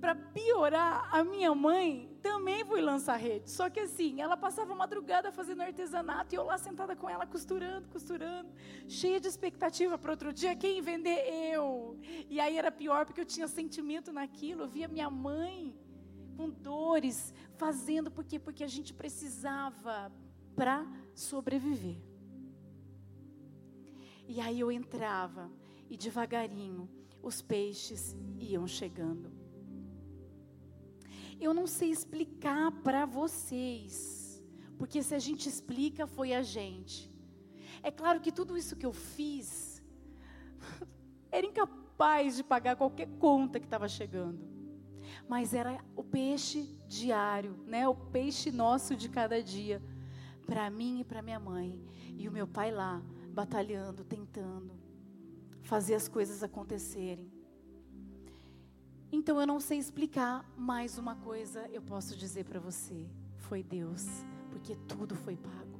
Para 0.00 0.14
piorar, 0.14 1.08
a 1.14 1.22
minha 1.22 1.54
mãe 1.54 2.16
também 2.22 2.64
foi 2.64 2.80
lançar 2.80 3.16
rede. 3.16 3.50
Só 3.50 3.68
que 3.68 3.80
assim, 3.80 4.20
ela 4.20 4.36
passava 4.36 4.74
madrugada 4.74 5.30
fazendo 5.30 5.60
artesanato 5.62 6.34
e 6.34 6.36
eu 6.36 6.44
lá 6.44 6.56
sentada 6.56 6.96
com 6.96 7.08
ela, 7.08 7.26
costurando, 7.26 7.88
costurando, 7.88 8.48
cheia 8.88 9.20
de 9.20 9.28
expectativa 9.28 9.98
para 9.98 10.12
outro 10.12 10.32
dia. 10.32 10.56
Quem 10.56 10.80
vender? 10.80 11.18
Eu. 11.52 11.98
E 12.28 12.40
aí 12.40 12.56
era 12.56 12.70
pior 12.72 13.04
porque 13.04 13.20
eu 13.20 13.26
tinha 13.26 13.46
sentimento 13.46 14.12
naquilo. 14.12 14.62
Eu 14.62 14.68
via 14.68 14.88
minha 14.88 15.10
mãe 15.10 15.76
com 16.36 16.48
dores, 16.48 17.34
fazendo, 17.56 18.10
por 18.10 18.24
quê? 18.24 18.38
Porque 18.38 18.64
a 18.64 18.68
gente 18.68 18.94
precisava 18.94 20.10
para 20.56 20.86
sobreviver. 21.14 21.98
E 24.26 24.40
aí 24.40 24.60
eu 24.60 24.72
entrava 24.72 25.50
e 25.90 25.96
devagarinho 25.96 26.88
os 27.22 27.42
peixes 27.42 28.16
iam 28.38 28.66
chegando. 28.66 29.39
Eu 31.40 31.54
não 31.54 31.66
sei 31.66 31.90
explicar 31.90 32.70
para 32.82 33.06
vocês, 33.06 34.44
porque 34.78 35.02
se 35.02 35.14
a 35.14 35.18
gente 35.18 35.48
explica, 35.48 36.06
foi 36.06 36.34
a 36.34 36.42
gente. 36.42 37.10
É 37.82 37.90
claro 37.90 38.20
que 38.20 38.30
tudo 38.30 38.58
isso 38.58 38.76
que 38.76 38.84
eu 38.84 38.92
fiz 38.92 39.82
era 41.32 41.46
incapaz 41.46 42.36
de 42.36 42.44
pagar 42.44 42.76
qualquer 42.76 43.08
conta 43.18 43.58
que 43.58 43.66
estava 43.66 43.88
chegando. 43.88 44.38
Mas 45.26 45.54
era 45.54 45.82
o 45.96 46.04
peixe 46.04 46.62
diário, 46.86 47.56
né? 47.66 47.88
O 47.88 47.94
peixe 47.94 48.50
nosso 48.52 48.94
de 48.94 49.08
cada 49.08 49.42
dia, 49.42 49.82
para 50.44 50.68
mim 50.68 51.00
e 51.00 51.04
para 51.04 51.22
minha 51.22 51.40
mãe 51.40 51.80
e 52.18 52.28
o 52.28 52.32
meu 52.32 52.46
pai 52.46 52.70
lá 52.70 53.02
batalhando, 53.32 54.04
tentando 54.04 54.78
fazer 55.62 55.94
as 55.94 56.06
coisas 56.06 56.42
acontecerem. 56.42 57.30
Então 59.20 59.38
eu 59.38 59.46
não 59.46 59.60
sei 59.60 59.76
explicar, 59.76 60.50
mas 60.56 60.96
uma 60.96 61.14
coisa 61.14 61.68
eu 61.70 61.82
posso 61.82 62.16
dizer 62.16 62.46
para 62.46 62.58
você: 62.58 63.06
foi 63.36 63.62
Deus, 63.62 64.06
porque 64.48 64.74
tudo 64.88 65.14
foi 65.14 65.36
pago. 65.36 65.78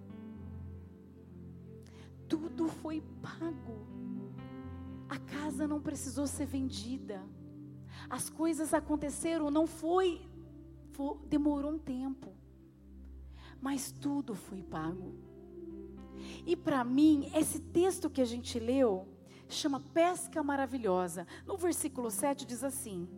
Tudo 2.28 2.68
foi 2.68 3.02
pago. 3.22 3.86
A 5.08 5.18
casa 5.18 5.66
não 5.66 5.80
precisou 5.80 6.26
ser 6.26 6.44
vendida. 6.44 7.24
As 8.10 8.28
coisas 8.28 8.74
aconteceram, 8.74 9.50
não 9.50 9.66
foi, 9.66 10.20
foi 10.92 11.16
demorou 11.26 11.72
um 11.72 11.78
tempo. 11.78 12.34
Mas 13.58 13.90
tudo 13.90 14.34
foi 14.34 14.62
pago. 14.62 15.14
E 16.44 16.54
para 16.54 16.84
mim, 16.84 17.30
esse 17.34 17.58
texto 17.58 18.10
que 18.10 18.20
a 18.20 18.26
gente 18.26 18.58
leu, 18.58 19.08
chama 19.48 19.80
pesca 19.80 20.42
maravilhosa. 20.42 21.26
No 21.46 21.56
versículo 21.56 22.10
7 22.10 22.44
diz 22.44 22.62
assim: 22.62 23.08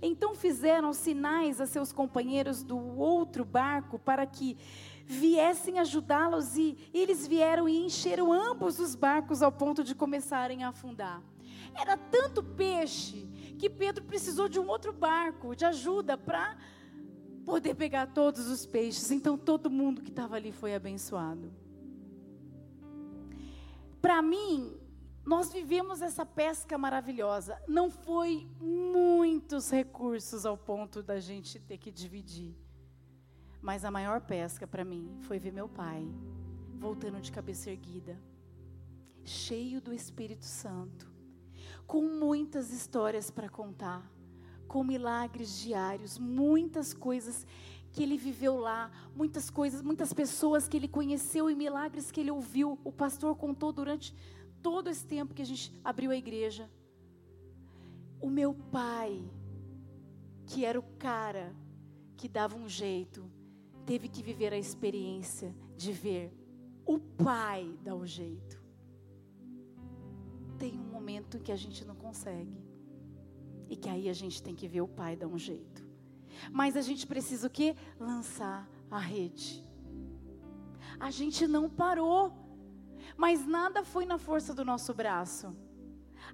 Então 0.00 0.34
fizeram 0.34 0.92
sinais 0.92 1.60
a 1.60 1.66
seus 1.66 1.92
companheiros 1.92 2.62
do 2.62 2.78
outro 2.98 3.44
barco 3.44 3.98
para 3.98 4.26
que 4.26 4.56
viessem 5.04 5.78
ajudá-los 5.78 6.56
e 6.56 6.76
eles 6.94 7.26
vieram 7.26 7.68
e 7.68 7.84
encheram 7.84 8.32
ambos 8.32 8.78
os 8.78 8.94
barcos 8.94 9.42
ao 9.42 9.52
ponto 9.52 9.82
de 9.82 9.94
começarem 9.94 10.64
a 10.64 10.68
afundar. 10.68 11.22
Era 11.74 11.96
tanto 11.96 12.42
peixe 12.42 13.28
que 13.58 13.68
Pedro 13.68 14.04
precisou 14.04 14.48
de 14.48 14.58
um 14.60 14.68
outro 14.68 14.92
barco 14.92 15.54
de 15.54 15.64
ajuda 15.64 16.16
para 16.16 16.56
poder 17.44 17.74
pegar 17.74 18.06
todos 18.08 18.46
os 18.48 18.66
peixes. 18.66 19.10
Então 19.10 19.36
todo 19.36 19.70
mundo 19.70 20.02
que 20.02 20.10
estava 20.10 20.36
ali 20.36 20.52
foi 20.52 20.74
abençoado. 20.74 21.52
Para 24.00 24.20
mim, 24.20 24.76
nós 25.24 25.52
vivemos 25.52 26.02
essa 26.02 26.26
pesca 26.26 26.76
maravilhosa. 26.76 27.60
Não 27.68 27.90
foi 27.90 28.48
muitos 28.60 29.70
recursos 29.70 30.44
ao 30.44 30.56
ponto 30.56 31.02
da 31.02 31.20
gente 31.20 31.60
ter 31.60 31.78
que 31.78 31.90
dividir. 31.90 32.56
Mas 33.60 33.84
a 33.84 33.90
maior 33.90 34.20
pesca 34.20 34.66
para 34.66 34.84
mim 34.84 35.16
foi 35.20 35.38
ver 35.38 35.52
meu 35.52 35.68
pai 35.68 36.04
voltando 36.82 37.20
de 37.20 37.30
cabeça 37.30 37.70
erguida, 37.70 38.18
cheio 39.24 39.80
do 39.80 39.94
Espírito 39.94 40.44
Santo, 40.44 41.08
com 41.86 42.02
muitas 42.02 42.72
histórias 42.72 43.30
para 43.30 43.48
contar, 43.48 44.10
com 44.66 44.82
milagres 44.82 45.60
diários, 45.60 46.18
muitas 46.18 46.92
coisas 46.92 47.46
que 47.92 48.02
ele 48.02 48.16
viveu 48.16 48.58
lá, 48.58 48.90
muitas 49.14 49.48
coisas, 49.48 49.80
muitas 49.80 50.12
pessoas 50.12 50.66
que 50.66 50.76
ele 50.76 50.88
conheceu 50.88 51.48
e 51.48 51.54
milagres 51.54 52.10
que 52.10 52.20
ele 52.20 52.32
ouviu. 52.32 52.76
O 52.82 52.90
pastor 52.90 53.36
contou 53.36 53.70
durante 53.70 54.12
todo 54.62 54.88
esse 54.88 55.04
tempo 55.06 55.34
que 55.34 55.42
a 55.42 55.46
gente 55.46 55.72
abriu 55.82 56.10
a 56.10 56.16
igreja. 56.16 56.70
O 58.20 58.30
meu 58.30 58.54
pai, 58.54 59.22
que 60.46 60.64
era 60.64 60.78
o 60.78 60.82
cara 60.98 61.54
que 62.16 62.28
dava 62.28 62.56
um 62.56 62.68
jeito, 62.68 63.28
teve 63.84 64.08
que 64.08 64.22
viver 64.22 64.52
a 64.52 64.58
experiência 64.58 65.54
de 65.76 65.92
ver 65.92 66.32
o 66.86 66.98
pai 66.98 67.76
dar 67.82 67.96
o 67.96 68.06
jeito. 68.06 68.62
Tem 70.58 70.78
um 70.78 70.84
momento 70.84 71.40
que 71.40 71.50
a 71.50 71.56
gente 71.56 71.84
não 71.84 71.96
consegue. 71.96 72.62
E 73.68 73.76
que 73.76 73.88
aí 73.88 74.08
a 74.08 74.12
gente 74.12 74.42
tem 74.42 74.54
que 74.54 74.68
ver 74.68 74.82
o 74.82 74.88
pai 74.88 75.16
dar 75.16 75.26
um 75.26 75.38
jeito. 75.38 75.84
Mas 76.52 76.76
a 76.76 76.82
gente 76.82 77.06
precisa 77.06 77.46
o 77.46 77.50
quê? 77.50 77.74
Lançar 77.98 78.68
a 78.90 78.98
rede. 78.98 79.66
A 81.00 81.10
gente 81.10 81.46
não 81.46 81.68
parou. 81.68 82.41
Mas 83.16 83.46
nada 83.46 83.84
foi 83.84 84.04
na 84.04 84.18
força 84.18 84.54
do 84.54 84.64
nosso 84.64 84.92
braço. 84.94 85.54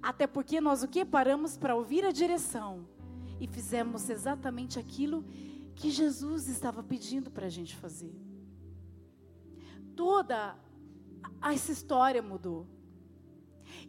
Até 0.03 0.27
porque 0.27 0.61
nós 0.61 0.83
o 0.83 0.89
que? 0.89 1.05
Paramos 1.05 1.57
para 1.57 1.75
ouvir 1.75 2.05
a 2.05 2.13
direção. 2.13 2.87
E 3.41 3.47
fizemos 3.47 4.09
exatamente 4.11 4.79
aquilo 4.79 5.25
que 5.75 5.91
Jesus 5.91 6.49
estava 6.49 6.83
pedindo 6.83 7.31
para 7.31 7.47
a 7.47 7.51
gente 7.51 7.77
fazer. 7.77 8.15
Toda 9.95 10.57
essa 11.43 11.73
história 11.73 12.23
mudou. 12.23 12.67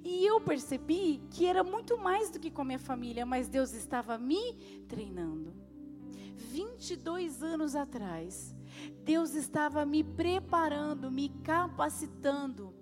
E 0.03 0.25
eu 0.25 0.39
percebi 0.39 1.22
que 1.31 1.46
era 1.46 1.63
muito 1.63 1.98
mais 1.98 2.29
do 2.29 2.39
que 2.39 2.51
com 2.51 2.62
a 2.62 2.65
minha 2.65 2.79
família, 2.79 3.25
mas 3.25 3.50
Deus 3.50 3.74
estava 3.74 4.17
me 4.17 4.53
treinando. 4.88 5.53
22 6.36 7.43
anos 7.43 7.75
atrás, 7.75 8.55
Deus 9.03 9.34
estava 9.36 9.86
me 9.86 10.03
preparando, 10.03 11.12
me 11.12 11.29
capacitando 11.43 12.78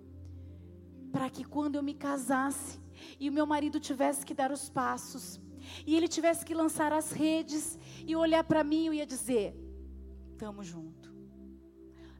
para 1.12 1.30
que 1.30 1.44
quando 1.44 1.76
eu 1.76 1.82
me 1.82 1.94
casasse 1.94 2.78
e 3.18 3.28
o 3.28 3.32
meu 3.32 3.46
marido 3.46 3.80
tivesse 3.80 4.24
que 4.24 4.34
dar 4.34 4.50
os 4.50 4.68
passos 4.68 5.40
e 5.86 5.96
ele 5.96 6.08
tivesse 6.08 6.44
que 6.44 6.54
lançar 6.54 6.92
as 6.92 7.12
redes 7.12 7.78
e 8.06 8.14
olhar 8.16 8.44
para 8.44 8.64
mim 8.64 8.88
e 8.88 8.96
ia 8.96 9.06
dizer: 9.06 9.54
"Tamo 10.36 10.62
junto". 10.62 11.08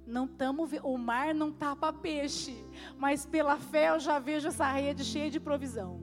Não 0.07 0.27
tamo, 0.27 0.67
o 0.85 0.97
mar 0.97 1.35
não 1.35 1.53
tapa 1.53 1.93
peixe, 1.93 2.65
mas 2.97 3.27
pela 3.27 3.59
fé 3.59 3.91
eu 3.91 4.01
já 4.01 4.19
vejo 4.19 4.49
essa 4.49 4.67
rede 4.73 5.05
cheia 5.05 5.31
de 5.31 5.39
provisão. 5.39 6.01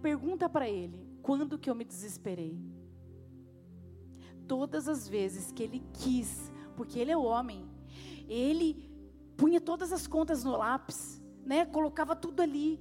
Pergunta 0.00 0.48
para 0.48 0.68
ele, 0.68 1.04
quando 1.22 1.58
que 1.58 1.68
eu 1.68 1.74
me 1.74 1.84
desesperei? 1.84 2.56
Todas 4.46 4.86
as 4.86 5.08
vezes 5.08 5.50
que 5.50 5.60
ele 5.60 5.82
quis, 5.92 6.52
porque 6.76 7.00
ele 7.00 7.10
é 7.10 7.16
o 7.16 7.24
homem, 7.24 7.68
ele 8.28 8.85
punha 9.36 9.60
todas 9.60 9.92
as 9.92 10.06
contas 10.06 10.42
no 10.42 10.56
lápis, 10.56 11.22
né? 11.44 11.64
Colocava 11.66 12.16
tudo 12.16 12.40
ali. 12.40 12.80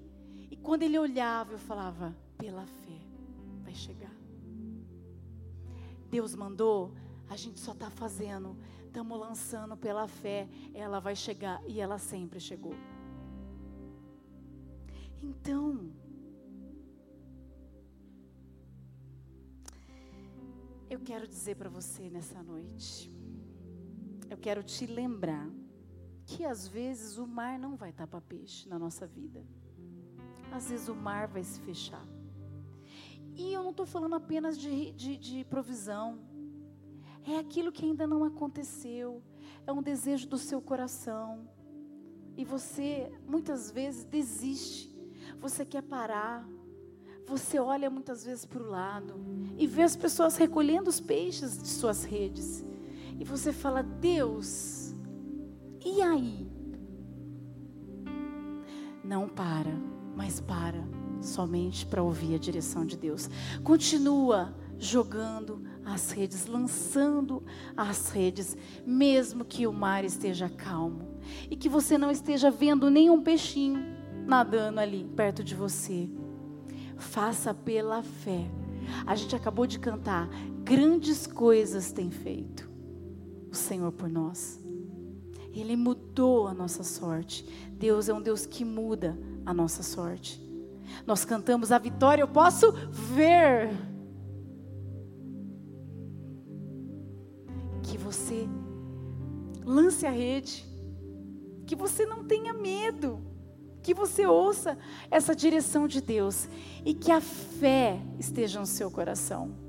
E 0.50 0.56
quando 0.56 0.84
ele 0.84 0.98
olhava, 0.98 1.54
eu 1.54 1.60
falava: 1.60 2.16
pela 2.38 2.66
fé, 2.66 3.00
vai 3.64 3.74
chegar. 3.74 4.14
Deus 6.10 6.36
mandou, 6.36 6.94
a 7.28 7.36
gente 7.36 7.60
só 7.60 7.74
está 7.74 7.90
fazendo, 7.90 8.56
estamos 8.86 9.20
lançando 9.20 9.76
pela 9.76 10.08
fé, 10.08 10.48
ela 10.74 11.00
vai 11.00 11.16
chegar 11.16 11.62
e 11.68 11.82
ela 11.82 11.98
sempre 11.98 12.40
chegou. 12.40 12.76
Então, 15.22 15.92
eu 20.90 21.00
quero 21.00 21.28
dizer 21.28 21.56
para 21.56 21.68
você 21.70 22.10
nessa 22.10 22.42
noite, 22.44 23.12
eu 24.30 24.38
quero 24.38 24.64
te 24.64 24.86
lembrar 24.86 25.50
que 26.26 26.44
às 26.44 26.68
vezes 26.68 27.18
o 27.18 27.28
mar 27.28 27.60
não 27.60 27.76
vai 27.76 27.92
tapar 27.92 28.22
peixe 28.22 28.68
na 28.68 28.80
nossa 28.80 29.06
vida. 29.06 29.44
Às 30.52 30.70
vezes 30.70 30.88
o 30.88 30.96
mar 30.96 31.28
vai 31.28 31.44
se 31.44 31.60
fechar. 31.62 32.06
E 33.36 33.54
eu 33.54 33.62
não 33.62 33.72
estou 33.72 33.86
falando 33.86 34.16
apenas 34.16 34.58
de, 34.58 34.92
de, 34.92 35.18
de 35.18 35.44
provisão. 35.46 36.20
É 37.28 37.38
aquilo 37.38 37.72
que 37.72 37.86
ainda 37.86 38.08
não 38.08 38.24
aconteceu. 38.24 39.22
é 39.68 39.72
um 39.72 39.82
desejo 39.82 40.28
do 40.28 40.38
seu 40.38 40.62
coração. 40.62 41.48
E 42.38 42.44
você 42.44 43.12
muitas 43.28 43.70
vezes 43.70 44.04
desiste. 44.06 44.96
Você 45.40 45.66
quer 45.66 45.84
parar. 45.84 46.48
Você 47.28 47.60
olha 47.60 47.90
muitas 47.90 48.24
vezes 48.24 48.46
para 48.46 48.62
o 48.62 48.70
lado 48.70 49.16
e 49.58 49.66
vê 49.66 49.82
as 49.82 49.96
pessoas 49.96 50.38
recolhendo 50.38 50.90
os 50.90 51.00
peixes 51.00 51.58
de 51.58 51.68
suas 51.68 52.04
redes. 52.04 52.64
E 53.20 53.24
você 53.24 53.52
fala: 53.52 53.82
Deus, 53.82 54.85
e 55.86 56.02
aí? 56.02 56.52
Não 59.04 59.30
para, 59.30 59.72
mas 60.16 60.42
para 60.42 60.84
somente 61.22 61.86
para 61.86 62.04
ouvir 62.04 62.36
a 62.36 62.38
direção 62.38 62.86
de 62.86 62.98
Deus. 62.98 63.30
Continua 63.64 64.56
jogando 64.78 65.64
as 65.86 66.12
redes, 66.12 66.46
lançando 66.46 67.44
as 67.76 68.10
redes, 68.10 68.58
mesmo 68.86 69.46
que 69.46 69.66
o 69.66 69.74
mar 69.74 70.04
esteja 70.04 70.50
calmo 70.50 71.20
e 71.50 71.56
que 71.56 71.70
você 71.70 71.98
não 71.98 72.12
esteja 72.12 72.52
vendo 72.52 72.90
nenhum 72.90 73.22
peixinho 73.22 73.80
nadando 74.26 74.80
ali 74.80 75.06
perto 75.16 75.44
de 75.44 75.56
você. 75.56 76.10
Faça 76.98 77.54
pela 77.54 78.02
fé. 78.02 78.50
A 79.06 79.16
gente 79.16 79.36
acabou 79.36 79.66
de 79.66 79.80
cantar, 79.80 80.30
grandes 80.64 81.26
coisas 81.26 81.92
tem 81.92 82.12
feito 82.12 82.70
o 83.50 83.56
Senhor 83.56 83.92
por 83.92 84.10
nós. 84.10 84.65
Ele 85.60 85.76
mudou 85.76 86.48
a 86.48 86.54
nossa 86.54 86.84
sorte. 86.84 87.46
Deus 87.72 88.10
é 88.10 88.14
um 88.14 88.22
Deus 88.22 88.46
que 88.46 88.66
muda 88.66 89.18
a 89.46 89.54
nossa 89.54 89.84
sorte. 89.84 90.42
Nós 91.06 91.26
cantamos 91.26 91.72
a 91.72 91.78
vitória, 91.78 92.22
eu 92.22 92.28
posso 92.28 92.72
ver. 92.90 93.70
Que 97.84 97.98
você 97.98 98.48
lance 99.64 100.06
a 100.06 100.12
rede, 100.12 100.66
que 101.66 101.76
você 101.76 102.06
não 102.06 102.24
tenha 102.24 102.54
medo, 102.54 103.20
que 103.82 103.94
você 103.94 104.26
ouça 104.26 104.78
essa 105.10 105.36
direção 105.36 105.88
de 105.88 106.02
Deus 106.02 106.48
e 106.84 106.94
que 106.94 107.12
a 107.12 107.22
fé 107.22 108.00
esteja 108.20 108.60
no 108.60 108.66
seu 108.66 108.92
coração. 108.92 109.65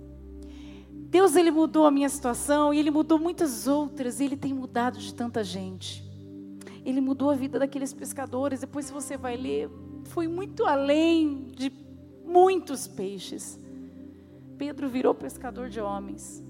Deus 1.17 1.35
ele 1.35 1.51
mudou 1.51 1.87
a 1.87 1.91
minha 1.91 2.11
situação 2.11 2.75
e 2.75 2.79
ele 2.79 2.91
mudou 2.91 3.19
muitas 3.19 3.67
outras, 3.67 4.21
e 4.21 4.25
ele 4.25 4.37
tem 4.37 4.53
mudado 4.53 4.99
de 4.99 5.15
tanta 5.15 5.43
gente. 5.43 6.05
Ele 6.85 7.01
mudou 7.01 7.31
a 7.31 7.35
vida 7.35 7.59
daqueles 7.59 7.95
pescadores. 7.95 8.61
Depois 8.61 8.85
se 8.85 8.93
você 8.93 9.17
vai 9.17 9.35
ler, 9.35 9.71
foi 10.05 10.29
muito 10.29 10.67
além 10.67 11.47
de 11.57 11.73
muitos 12.23 12.87
peixes. 12.87 13.59
Pedro 14.59 14.91
virou 14.91 15.15
pescador 15.15 15.71
de 15.71 15.81
homens. 15.81 16.45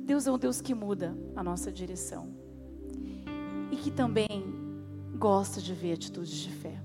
Deus 0.00 0.26
é 0.26 0.30
um 0.30 0.36
Deus 0.36 0.60
que 0.60 0.74
muda 0.74 1.16
a 1.34 1.42
nossa 1.42 1.72
direção. 1.72 2.34
E 3.70 3.76
que 3.76 3.90
também 3.90 4.44
gosta 5.16 5.58
de 5.58 5.72
ver 5.72 5.94
atitudes 5.94 6.36
de 6.36 6.50
fé. 6.50 6.78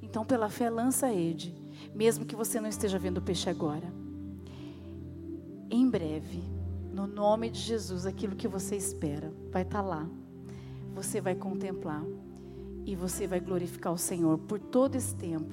Então, 0.00 0.24
pela 0.24 0.48
fé, 0.48 0.70
lança 0.70 1.08
a 1.08 1.10
rede, 1.10 1.54
mesmo 1.94 2.24
que 2.24 2.34
você 2.34 2.58
não 2.58 2.70
esteja 2.70 2.98
vendo 2.98 3.18
o 3.18 3.22
peixe 3.22 3.50
agora. 3.50 4.02
Em 5.70 5.88
breve, 5.88 6.42
no 6.92 7.06
nome 7.06 7.50
de 7.50 7.58
Jesus, 7.58 8.06
aquilo 8.06 8.36
que 8.36 8.46
você 8.46 8.76
espera 8.76 9.32
vai 9.50 9.62
estar 9.62 9.82
lá. 9.82 10.08
Você 10.94 11.20
vai 11.20 11.34
contemplar 11.34 12.04
e 12.86 12.94
você 12.94 13.26
vai 13.26 13.40
glorificar 13.40 13.92
o 13.92 13.98
Senhor 13.98 14.38
por 14.38 14.60
todo 14.60 14.94
esse 14.94 15.14
tempo 15.14 15.52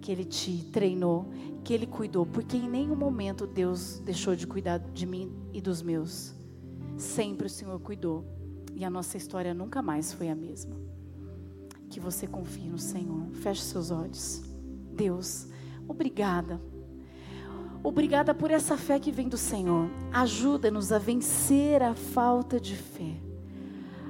que 0.00 0.12
Ele 0.12 0.24
te 0.24 0.64
treinou, 0.70 1.26
que 1.64 1.74
Ele 1.74 1.86
cuidou, 1.86 2.24
porque 2.24 2.56
em 2.56 2.68
nenhum 2.68 2.94
momento 2.94 3.46
Deus 3.46 3.98
deixou 4.00 4.36
de 4.36 4.46
cuidar 4.46 4.78
de 4.78 5.06
mim 5.06 5.32
e 5.52 5.60
dos 5.60 5.82
meus. 5.82 6.34
Sempre 6.96 7.46
o 7.46 7.50
Senhor 7.50 7.78
cuidou 7.80 8.24
e 8.74 8.84
a 8.84 8.90
nossa 8.90 9.16
história 9.16 9.52
nunca 9.52 9.82
mais 9.82 10.12
foi 10.12 10.28
a 10.28 10.36
mesma. 10.36 10.76
Que 11.90 11.98
você 11.98 12.26
confie 12.26 12.68
no 12.68 12.78
Senhor. 12.78 13.28
Feche 13.32 13.62
seus 13.62 13.90
olhos. 13.90 14.42
Deus, 14.94 15.48
obrigada. 15.88 16.60
Obrigada 17.82 18.34
por 18.34 18.50
essa 18.50 18.76
fé 18.76 18.98
que 18.98 19.12
vem 19.12 19.28
do 19.28 19.36
Senhor. 19.36 19.88
Ajuda-nos 20.12 20.92
a 20.92 20.98
vencer 20.98 21.82
a 21.82 21.94
falta 21.94 22.58
de 22.58 22.76
fé. 22.76 23.16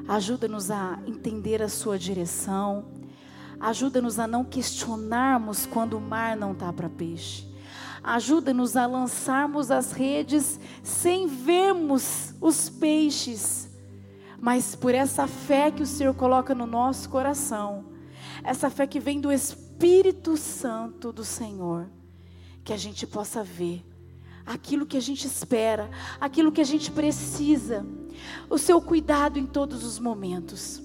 Ajuda-nos 0.07 0.71
a 0.71 0.99
entender 1.07 1.63
a 1.63 1.69
sua 1.69 1.99
direção. 1.99 2.87
Ajuda-nos 3.61 4.19
a 4.19 4.27
não 4.27 4.45
questionarmos 4.45 5.67
quando 5.67 5.99
o 5.99 6.01
mar 6.01 6.37
não 6.37 6.53
está 6.53 6.73
para 6.73 6.89
peixe. 6.89 7.47
Ajuda-nos 8.03 8.77
a 8.77 8.87
lançarmos 8.87 9.71
as 9.71 9.93
redes 9.93 10.59
sem 10.83 11.27
vermos 11.27 12.33
os 12.41 12.71
peixes, 12.71 13.69
mas 14.41 14.75
por 14.75 14.95
essa 14.95 15.27
fé 15.27 15.71
que 15.71 15.83
o 15.83 15.87
Senhor 15.87 16.15
coloca 16.15 16.55
no 16.55 16.67
nosso 16.67 17.11
coração, 17.11 17.87
essa 18.43 18.71
fé 18.71 18.87
que 18.87 19.01
vem 19.01 19.21
do 19.21 19.33
Espírito 19.33 20.37
Santo 20.37 21.13
do 21.13 21.25
Senhor, 21.25 21.91
que 22.69 22.73
a 22.75 22.77
gente 22.77 23.07
possa 23.07 23.43
ver 23.43 23.83
aquilo 24.45 24.85
que 24.85 24.99
a 24.99 25.01
gente 25.01 25.27
espera, 25.27 25.89
aquilo 26.21 26.53
que 26.53 26.61
a 26.61 26.65
gente 26.65 26.91
precisa, 26.91 27.87
o 28.51 28.59
seu 28.59 28.79
cuidado 28.79 29.39
em 29.39 29.47
todos 29.47 29.85
os 29.85 29.99
momentos. 29.99 30.83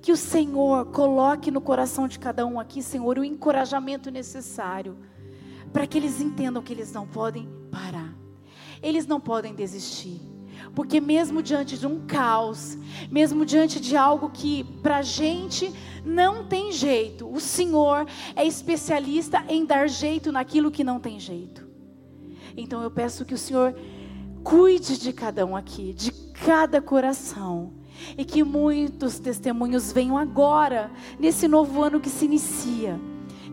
Que 0.00 0.12
o 0.12 0.16
Senhor 0.16 0.86
coloque 0.92 1.50
no 1.50 1.60
coração 1.60 2.06
de 2.06 2.16
cada 2.16 2.46
um 2.46 2.60
aqui, 2.60 2.80
Senhor, 2.80 3.18
o 3.18 3.24
encorajamento 3.24 4.08
necessário 4.08 4.96
para 5.72 5.84
que 5.84 5.98
eles 5.98 6.20
entendam 6.20 6.62
que 6.62 6.72
eles 6.72 6.92
não 6.92 7.08
podem 7.08 7.48
parar, 7.72 8.14
eles 8.80 9.04
não 9.04 9.18
podem 9.18 9.56
desistir. 9.56 10.20
Porque 10.74 11.00
mesmo 11.00 11.42
diante 11.42 11.78
de 11.78 11.86
um 11.86 12.06
caos, 12.06 12.78
mesmo 13.10 13.44
diante 13.44 13.80
de 13.80 13.96
algo 13.96 14.30
que 14.30 14.64
para 14.82 15.02
gente 15.02 15.72
não 16.04 16.46
tem 16.46 16.72
jeito, 16.72 17.28
o 17.28 17.40
Senhor 17.40 18.06
é 18.36 18.46
especialista 18.46 19.44
em 19.48 19.64
dar 19.64 19.88
jeito 19.88 20.30
naquilo 20.32 20.70
que 20.70 20.84
não 20.84 21.00
tem 21.00 21.18
jeito. 21.18 21.66
Então 22.56 22.82
eu 22.82 22.90
peço 22.90 23.24
que 23.24 23.34
o 23.34 23.38
Senhor 23.38 23.74
cuide 24.42 24.98
de 24.98 25.12
cada 25.12 25.44
um 25.44 25.56
aqui, 25.56 25.92
de 25.92 26.10
cada 26.32 26.80
coração. 26.80 27.72
E 28.16 28.24
que 28.24 28.44
muitos 28.44 29.18
testemunhos 29.18 29.92
venham 29.92 30.16
agora, 30.16 30.90
nesse 31.18 31.48
novo 31.48 31.82
ano 31.82 32.00
que 32.00 32.08
se 32.08 32.24
inicia. 32.24 32.98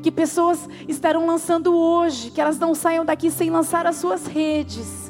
Que 0.03 0.11
pessoas 0.11 0.69
estarão 0.87 1.25
lançando 1.25 1.75
hoje, 1.75 2.29
que 2.29 2.39
elas 2.39 2.59
não 2.59 2.75
saiam 2.75 3.03
daqui 3.03 3.31
sem 3.31 3.49
lançar 3.49 3.87
as 3.87 3.95
suas 3.95 4.27
redes. 4.27 5.04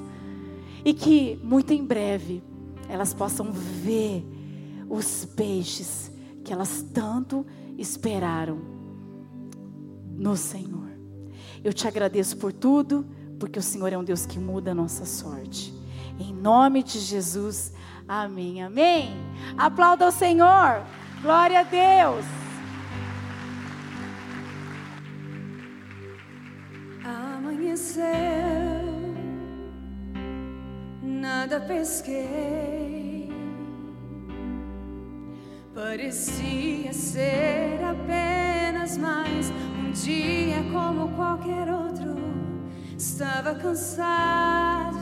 E 0.86 0.94
que 0.94 1.40
muito 1.44 1.74
em 1.74 1.84
breve 1.84 2.42
elas 2.88 3.14
possam 3.14 3.52
ver 3.52 4.24
os 4.88 5.26
peixes 5.26 6.12
que 6.44 6.54
elas 6.54 6.86
tanto 6.94 7.46
esperaram 7.78 8.60
no 10.12 10.38
Senhor. 10.38 10.90
Eu 11.64 11.74
te 11.74 11.88
agradeço 11.88 12.38
por 12.38 12.54
tudo 12.54 13.06
porque 13.40 13.60
o 13.60 13.64
Senhor 13.64 13.92
é 13.92 13.98
um 13.98 14.04
Deus 14.04 14.26
que 14.26 14.40
muda 14.40 14.72
a 14.72 14.76
nossa 14.76 15.06
sorte. 15.06 15.74
Em 16.20 16.34
nome 16.34 16.84
de 16.84 17.00
Jesus, 17.00 17.74
amém, 18.08 18.64
amém. 18.64 19.10
Aplauda 19.58 20.08
o 20.08 20.12
Senhor, 20.12 20.84
glória 21.22 21.60
a 21.60 21.64
Deus. 21.64 22.26
Amanheceu, 27.04 28.04
nada 31.46 31.60
pesquei. 31.60 33.30
Parecia 35.76 36.92
ser 36.92 37.84
apenas 37.84 38.98
mais 38.98 39.52
um 39.52 39.92
dia 39.92 40.64
como 40.72 41.16
qualquer 41.16 41.70
outro. 41.70 42.16
Estava 42.98 43.54
cansado, 43.56 44.98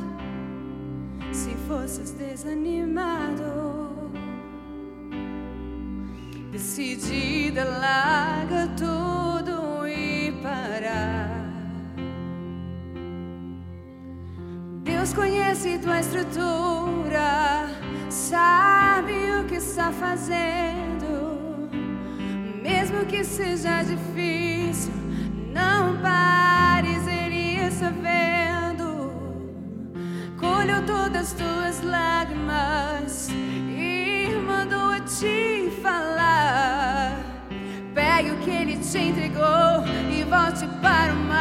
se 1.32 1.52
fosses 1.68 2.12
desanimado, 2.12 4.12
decidida, 6.52 7.64
larga 7.64 8.43
Deus 15.04 15.14
conhece 15.16 15.78
tua 15.80 16.00
estrutura, 16.00 17.68
sabe 18.10 19.12
o 19.38 19.44
que 19.44 19.56
está 19.56 19.92
fazendo, 19.92 21.70
mesmo 22.62 23.06
que 23.06 23.22
seja 23.22 23.84
difícil, 23.84 24.94
não 25.52 25.98
pares 26.02 27.06
está 27.68 27.90
vendo. 27.90 29.12
Colheu 30.40 30.86
todas 30.86 31.34
tuas 31.34 31.84
lágrimas 31.84 33.28
e 33.30 34.30
mandou 34.48 34.90
a 34.90 35.02
te 35.02 35.70
falar. 35.82 37.20
Pegue 37.94 38.32
o 38.32 38.38
que 38.38 38.52
ele 38.52 38.78
te 38.78 39.00
entregou 39.00 39.84
e 40.10 40.24
volte 40.24 40.66
para 40.82 41.12
o 41.12 41.18
mar. 41.18 41.33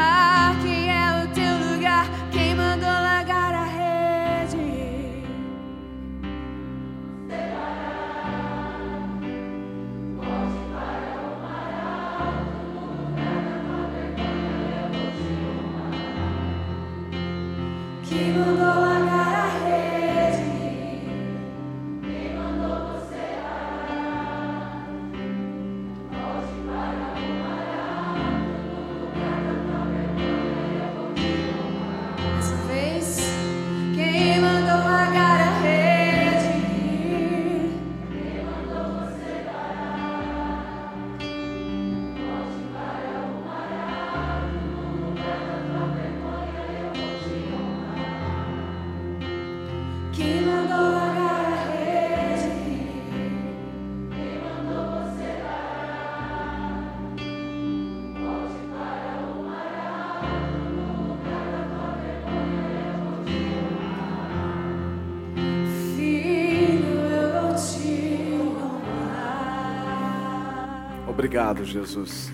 Obrigado, 71.33 71.65
Jesus. 71.65 72.31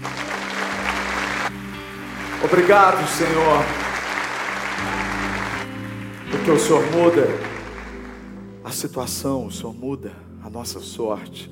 Obrigado, 2.43 3.07
Senhor. 3.07 3.65
Porque 6.29 6.51
o 6.51 6.59
Senhor 6.59 6.83
muda 6.91 7.29
a 8.65 8.73
situação, 8.73 9.47
o 9.47 9.53
Senhor 9.53 9.73
muda 9.73 10.13
a 10.43 10.51
nossa 10.51 10.81
sorte. 10.81 11.49